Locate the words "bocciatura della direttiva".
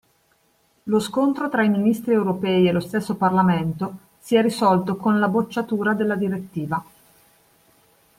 5.27-6.83